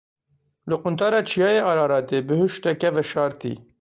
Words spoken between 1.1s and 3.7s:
Çiyayê Araratê bihuşteke veşartî.